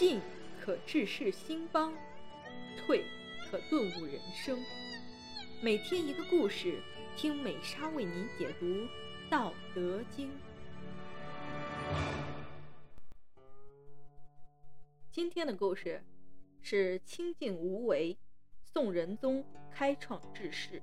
[0.00, 0.18] 进
[0.58, 1.92] 可治世兴邦，
[2.78, 3.04] 退
[3.50, 4.58] 可顿悟人生。
[5.62, 6.82] 每天一个故事，
[7.18, 8.64] 听美莎为您解读
[9.28, 10.30] 《道德经》。
[15.10, 16.02] 今天的故事
[16.62, 18.16] 是清静无为，
[18.64, 20.82] 宋仁宗开创治世。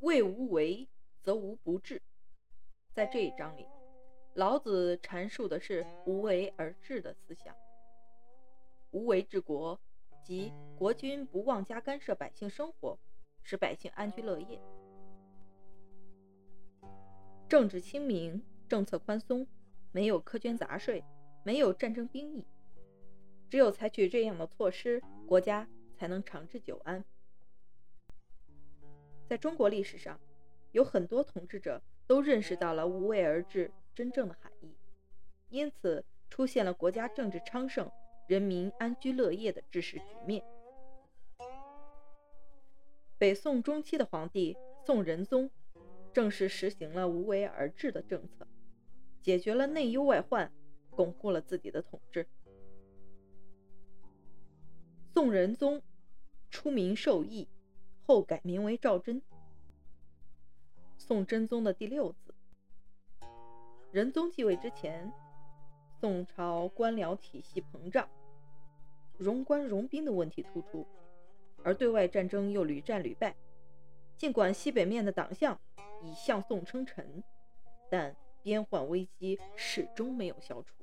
[0.00, 0.88] 为无为，
[1.22, 2.02] 则无不治。
[2.92, 3.64] 在这一章里。
[4.38, 7.52] 老子阐述的是无为而治的思想。
[8.92, 9.80] 无为治国，
[10.22, 12.96] 即国君不妄加干涉百姓生活，
[13.42, 14.60] 使百姓安居乐业。
[17.48, 19.44] 政治清明，政策宽松，
[19.90, 21.02] 没有苛捐杂税，
[21.42, 22.46] 没有战争兵役。
[23.50, 27.04] 只有采取这样的措施，国家才能长治久安。
[29.26, 30.20] 在中国历史上，
[30.70, 33.72] 有很多统治者都认识到了无为而治。
[33.98, 34.76] 真正的含义，
[35.48, 37.90] 因此出现了国家政治昌盛、
[38.28, 40.40] 人民安居乐业的治世局面。
[43.18, 45.50] 北宋中期的皇帝宋仁宗，
[46.12, 48.46] 正是实行了无为而治的政策，
[49.20, 50.52] 解决了内忧外患，
[50.90, 52.24] 巩固了自己的统治。
[55.12, 55.82] 宋仁宗
[56.52, 57.48] 出名受益，
[58.06, 59.20] 后改名为赵祯，
[60.96, 62.32] 宋真宗的第六子。
[63.90, 65.10] 仁宗继位之前，
[65.98, 68.06] 宋朝官僚体系膨胀，
[69.16, 70.86] 荣官荣兵的问题突出，
[71.64, 73.34] 而对外战争又屡战屡败。
[74.18, 75.58] 尽管西北面的党项
[76.02, 77.24] 已向宋称臣，
[77.88, 80.74] 但边患危机始终没有消除。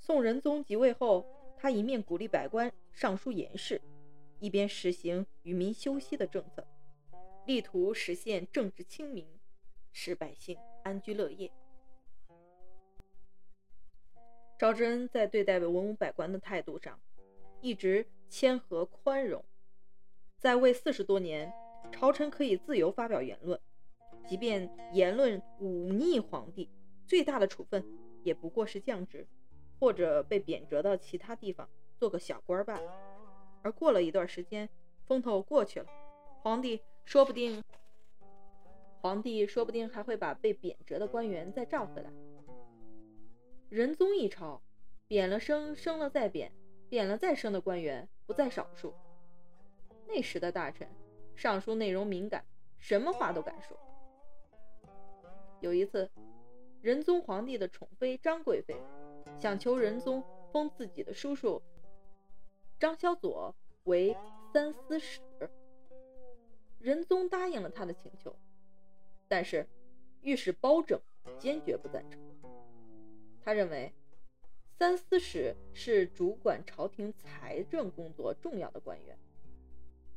[0.00, 1.24] 宋仁宗即位后，
[1.56, 3.80] 他一面鼓励百官上书言事，
[4.40, 6.66] 一边实行与民休息的政策，
[7.46, 9.24] 力图实现政治清明。
[9.94, 11.50] 使百姓安居乐业。
[14.58, 17.00] 赵祯在对待文武百官的态度上，
[17.60, 19.42] 一直谦和宽容。
[20.36, 21.50] 在位四十多年，
[21.92, 23.58] 朝臣可以自由发表言论，
[24.26, 26.68] 即便言论忤逆皇帝，
[27.06, 27.86] 最大的处分
[28.24, 29.26] 也不过是降职，
[29.78, 32.92] 或者被贬谪到其他地方做个小官罢了。
[33.62, 34.68] 而过了一段时间，
[35.06, 35.86] 风头过去了，
[36.42, 37.62] 皇帝说不定。
[39.04, 42.10] 皇帝说不定还会把被贬谪的官员再召回来。
[43.68, 44.62] 仁宗一朝，
[45.06, 46.50] 贬了升，升了再贬，
[46.88, 48.94] 贬了再升的官员不在少数。
[50.08, 50.88] 那时的大臣，
[51.36, 52.46] 上书内容敏感，
[52.78, 53.78] 什么话都敢说。
[55.60, 56.10] 有一次，
[56.80, 58.74] 仁宗皇帝的宠妃张贵妃
[59.38, 61.60] 想求仁宗封自己的叔叔
[62.80, 64.16] 张萧佐为
[64.54, 65.20] 三司使，
[66.78, 68.34] 仁宗答应了他的请求。
[69.28, 69.66] 但是，
[70.22, 71.00] 御史包拯
[71.38, 72.20] 坚决不赞成。
[73.42, 73.92] 他认为，
[74.78, 79.18] 三司使是主管朝廷财政工作重要的官员，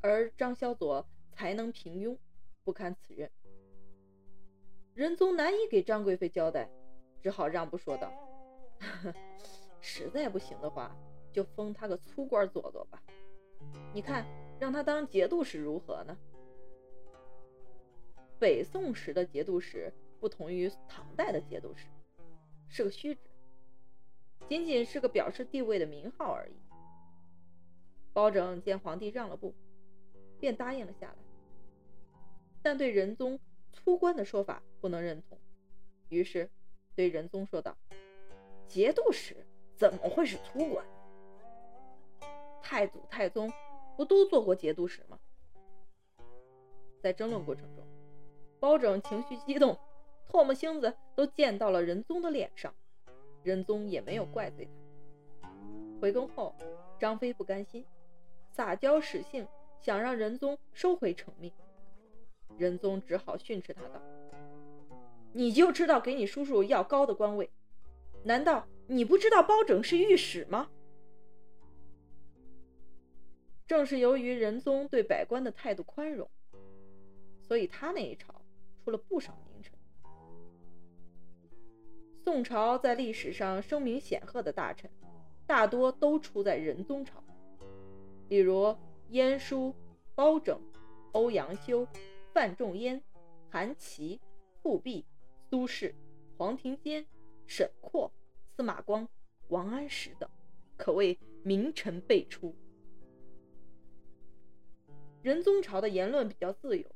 [0.00, 2.16] 而张萧佐才能平庸，
[2.64, 3.30] 不堪此任。
[4.94, 6.68] 仁宗难以给张贵妃交代，
[7.20, 8.12] 只好让步说道
[9.80, 10.96] ：“实在不行的话，
[11.32, 13.02] 就封他个粗官做做吧。
[13.92, 14.24] 你看，
[14.58, 16.16] 让他当节度使如何呢？”
[18.38, 21.86] 北宋时的节度使不同于唐代的节度使，
[22.68, 23.20] 是个虚职，
[24.48, 26.54] 仅仅是个表示地位的名号而已。
[28.12, 29.54] 包拯见皇帝让了步，
[30.38, 31.16] 便答应了下来，
[32.62, 33.38] 但对仁宗
[33.72, 35.38] 粗官的说法不能认同，
[36.08, 36.50] 于是
[36.94, 37.76] 对仁宗说道
[38.68, 40.86] ：“节度使怎么会是粗官？
[42.62, 43.52] 太祖、太宗
[43.96, 45.18] 不都做过节度使吗？”
[47.00, 47.85] 在争论过程中。
[48.66, 49.78] 包拯情绪激动，
[50.28, 52.74] 唾沫星子都溅到了仁宗的脸上，
[53.44, 55.48] 仁宗也没有怪罪他。
[56.00, 56.52] 回宫后，
[56.98, 57.86] 张飞不甘心，
[58.50, 59.46] 撒娇使性，
[59.80, 61.52] 想让仁宗收回成命。
[62.58, 64.02] 仁宗只好训斥他道
[65.32, 67.48] ：“你就知道给你叔叔要高的官位，
[68.24, 70.68] 难道你不知道包拯是御史吗？”
[73.64, 76.28] 正是由于仁宗对百官的态度宽容，
[77.40, 78.34] 所以他那一朝。
[78.86, 79.76] 出了不少名臣。
[82.22, 84.88] 宋朝在历史上声名显赫的大臣，
[85.44, 87.20] 大多都出在仁宗朝，
[88.28, 88.76] 例如
[89.08, 89.74] 晏殊、
[90.14, 90.60] 包拯、
[91.10, 91.84] 欧阳修、
[92.32, 93.02] 范仲淹、
[93.50, 94.20] 韩琦、
[94.62, 95.04] 富弼、
[95.50, 95.92] 苏轼、
[96.38, 97.04] 黄庭坚、
[97.44, 98.12] 沈括、
[98.54, 99.08] 司马光、
[99.48, 100.30] 王安石等，
[100.76, 102.54] 可谓名臣辈出。
[105.22, 106.95] 仁宗朝的言论比较自由。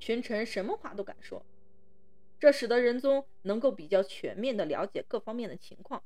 [0.00, 1.44] 群臣什么话都敢说，
[2.38, 6.02] 这使得仁宗能够比较全面地了解各方面的情况，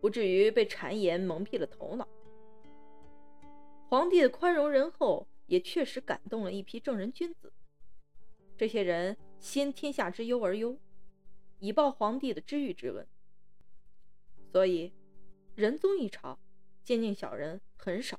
[0.00, 2.08] 不至于被谗言蒙蔽了头脑。
[3.88, 7.52] 皇帝的宽容仁厚也确实感动了一批正人君子，
[8.56, 10.76] 这些人先天下之忧而忧，
[11.60, 13.06] 以报皇帝的知遇之恩。
[14.50, 14.92] 所以，
[15.54, 16.40] 仁宗一朝，
[16.82, 18.18] 奸佞小人很少，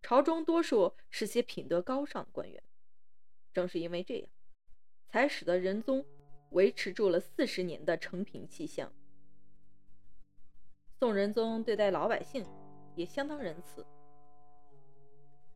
[0.00, 2.62] 朝中多数是些品德高尚的官员。
[3.52, 4.28] 正是因为这样，
[5.08, 6.04] 才使得仁宗。
[6.50, 8.92] 维持住了四十年的承平气象。
[10.98, 12.44] 宋仁宗对待老百姓
[12.96, 13.82] 也相当仁慈。《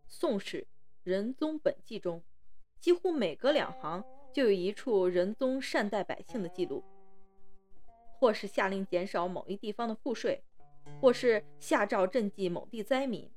[0.06, 0.62] 宋史·
[1.02, 2.22] 仁宗本纪》中，
[2.78, 6.84] 几乎每隔两行就有一处仁宗善待百姓的记录，
[8.20, 10.44] 或是下令减少某一地方的赋税，
[11.00, 13.28] 或是下诏赈济某地灾民，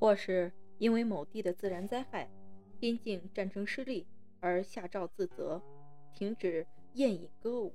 [0.00, 2.30] 或是因为某地的自然灾害、
[2.78, 4.06] 边境战争失利。
[4.40, 5.60] 而下诏自责，
[6.14, 7.74] 停止宴饮歌舞。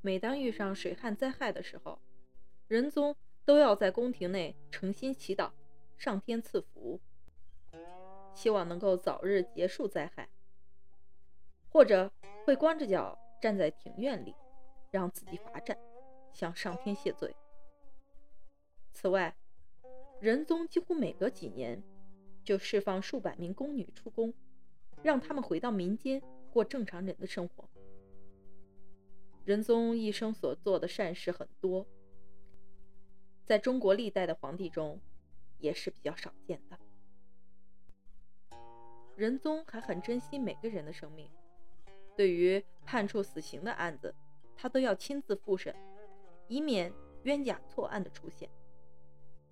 [0.00, 2.00] 每当遇上水旱灾害的时候，
[2.68, 5.50] 仁宗都要在宫廷内诚心祈祷
[5.96, 7.00] 上天赐福，
[8.32, 10.28] 希望能够早日结束灾害，
[11.68, 12.12] 或者
[12.44, 14.36] 会光着脚站在庭院里，
[14.92, 15.76] 让自己罚站，
[16.32, 17.34] 向上天谢罪。
[18.92, 19.36] 此外，
[20.20, 21.82] 仁宗几乎每隔几年
[22.44, 24.34] 就释放数百名宫女出宫。
[25.02, 26.20] 让他们回到民间
[26.50, 27.68] 过正常人的生活。
[29.44, 31.86] 仁宗一生所做的善事很多，
[33.44, 34.98] 在中国历代的皇帝中
[35.58, 36.78] 也是比较少见的。
[39.14, 41.30] 仁宗还很珍惜每个人的生命，
[42.16, 44.12] 对于判处死刑的案子，
[44.56, 45.72] 他都要亲自复审，
[46.48, 46.92] 以免
[47.22, 48.50] 冤假错案的出现。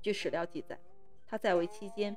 [0.05, 0.79] 据史料记载，
[1.25, 2.15] 他在位期间，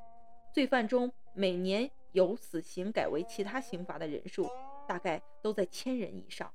[0.54, 1.90] 罪犯中每年。
[2.14, 4.50] 由死刑改为其他刑罚的人数
[4.88, 6.52] 大概都在千人以上。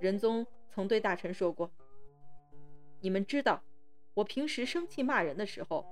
[0.00, 1.72] 仁宗曾对大臣说过
[3.00, 3.62] ：“你们知道，
[4.12, 5.86] 我平时生气骂人的时候，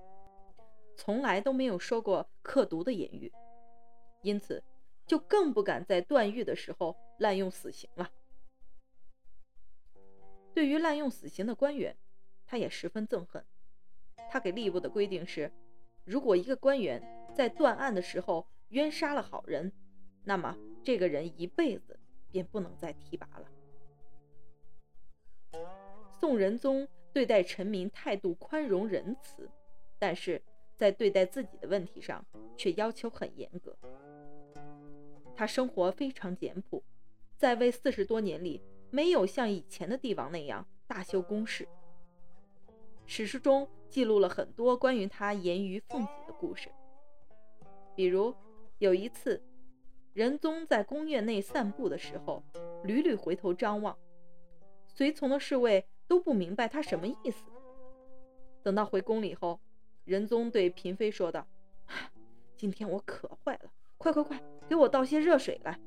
[0.97, 3.33] 从来都没有说过刻毒的言语，
[4.23, 4.63] 因此
[5.07, 8.11] 就更不敢在断狱的时候滥用死刑了。”
[10.53, 11.97] 对于滥用死刑的官员，
[12.45, 13.43] 他也十分憎恨。
[14.31, 15.51] 他给吏部的规定是：
[16.05, 17.03] 如果一个官员，
[17.35, 19.73] 在断案的时候冤杀了好人，
[20.23, 21.99] 那么这个人一辈子
[22.31, 23.49] 便不能再提拔了。
[26.21, 29.51] 宋仁宗对待臣民态度宽容仁慈，
[29.99, 30.41] 但是
[30.77, 32.25] 在对待自己的问题上
[32.57, 33.77] 却要求很严格。
[35.35, 36.85] 他生活非常简朴，
[37.37, 41.67] 在位四十多年里，没有像以前的帝王那样大修宫室。
[43.13, 46.71] 史书中记录了很多关于他严于奉己的故事。
[47.97, 48.33] 比如
[48.79, 49.43] 有一次，
[50.13, 52.41] 仁宗在宫院内散步的时候，
[52.85, 53.99] 屡屡回头张望，
[54.87, 57.43] 随从的侍卫都不明白他什么意思。
[58.63, 59.59] 等到回宫里后，
[60.05, 61.45] 仁宗对嫔妃说道
[62.57, 65.81] ：“今天我渴坏了，快快快，给我倒些热水来。”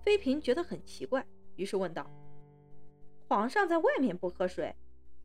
[0.00, 1.26] 妃嫔觉得很奇怪，
[1.56, 2.10] 于是问道
[3.28, 4.74] ：“皇上在外面不喝水，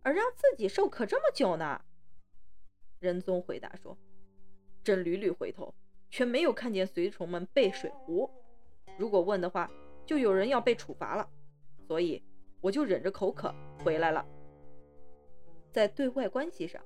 [0.02, 1.82] 而让自己受渴这么久呢？”
[3.00, 3.98] 仁宗回答说。
[4.84, 5.76] 朕屡屡回头，
[6.10, 8.32] 却没有看见随从们备水壶。
[8.98, 9.70] 如果问的话，
[10.06, 11.30] 就有人要被处罚了，
[11.86, 12.24] 所以
[12.62, 14.26] 我就忍着口渴回来了。
[15.74, 16.82] 在对外关系上，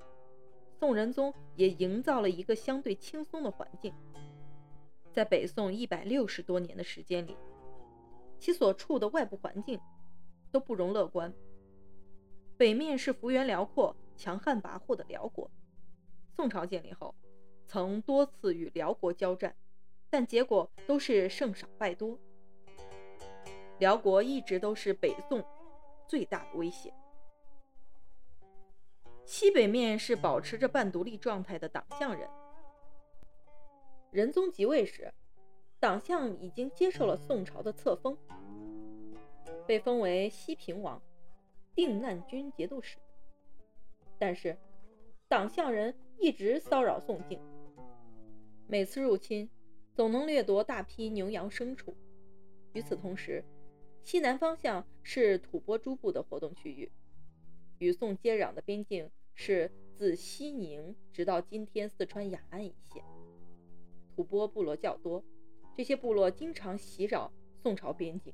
[0.79, 3.93] 宋仁宗也营造了一个相对轻松的环境。
[5.13, 7.38] 在北宋一百六十多年的时间里，
[8.39, 9.79] 其所处的外部环境
[10.51, 11.31] 都不容乐观。
[12.61, 15.49] 北面是幅员辽阔、强悍跋扈的辽国，
[16.35, 17.15] 宋朝建立后。
[17.65, 19.55] 曾多次与辽国交战，
[20.11, 22.19] 但结果都是胜少败多。
[23.79, 25.43] 辽国一直都是北宋
[26.07, 26.93] 最大的威胁。
[29.25, 32.29] 西北面是保持着半独立状态的党项人。
[34.11, 35.11] 仁宗即位时，
[35.79, 38.15] 党项已经接受了宋朝的册封，
[39.65, 41.01] 被封为西平王、
[41.75, 42.97] 定难军节度使。
[44.19, 44.57] 但是，
[45.27, 47.39] 党项人一直骚扰宋境。
[48.67, 49.49] 每次入侵，
[49.93, 51.95] 总能掠夺大批牛羊牲畜。
[52.73, 53.43] 与此同时，
[54.03, 56.91] 西南方向是吐蕃诸部的活动区域，
[57.79, 63.03] 与宋接壤的边境是自西宁直到今天四川雅安一线。
[64.15, 65.23] 吐蕃部落较多，
[65.75, 68.33] 这些部落经常袭扰宋朝边境。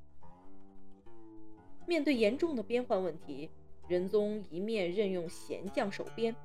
[1.87, 3.49] 面对严重的边患问题，
[3.87, 6.35] 仁宗一面任用贤将守边，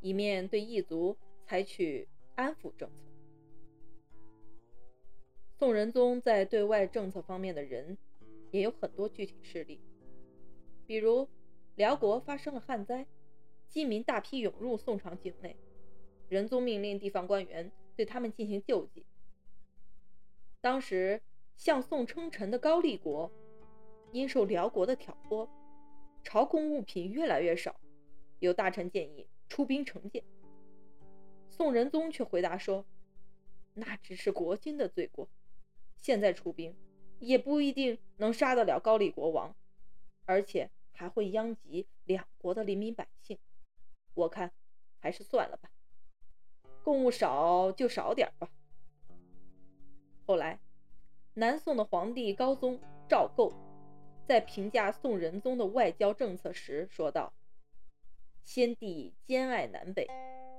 [0.00, 2.06] 一面对异族采取。
[2.36, 2.94] 安抚政策，
[5.56, 7.96] 宋仁宗在对外政策方面的人
[8.50, 9.80] 也有很多具体事例，
[10.84, 11.28] 比如
[11.76, 13.06] 辽国发生了旱灾，
[13.68, 15.56] 饥民大批涌入宋朝境内，
[16.28, 19.06] 仁宗命令地方官员对他们进行救济。
[20.60, 21.22] 当时
[21.54, 23.30] 向宋称臣的高丽国，
[24.14, 25.50] 因受辽国的挑拨，
[26.22, 27.74] 朝贡物品越来越少，
[28.38, 30.22] 有大臣建议出兵惩戒，
[31.50, 32.86] 宋仁宗却回答说
[33.74, 35.28] ：“那只是国君的罪过。”
[35.98, 36.76] 现在出兵
[37.18, 39.56] 也不一定能杀得了高丽国王，
[40.26, 43.36] 而且还会殃及两国的黎民百姓。
[44.14, 44.52] 我看
[45.00, 45.68] 还是算了吧，
[46.84, 48.48] 贡物少就少点吧。
[50.24, 50.60] 后来，
[51.34, 52.78] 南宋的皇帝高宗
[53.08, 53.52] 赵构
[54.26, 57.32] 在评价宋仁宗的外交政策时说道
[58.42, 60.08] ：“先帝兼爱南北，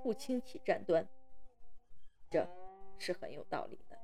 [0.03, 1.07] 不轻启战端。”
[2.29, 2.48] 这
[3.00, 3.98] 是很有道理的。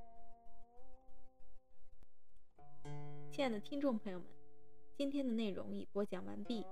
[3.32, 4.28] 亲爱的听众朋友们，
[4.96, 6.66] 今天的内容已播讲完毕，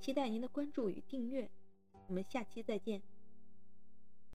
[0.00, 1.48] 期待您的关注与订阅，
[2.08, 3.00] 我们下期再见。